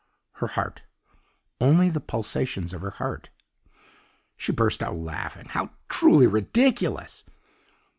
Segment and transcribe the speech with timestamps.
[0.37, 0.81] "Her heart
[1.59, 3.29] only the pulsations of her heart.
[4.35, 5.49] "She burst out laughing.
[5.49, 7.23] How truly ridiculous.